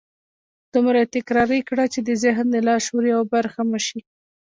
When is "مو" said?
3.69-3.79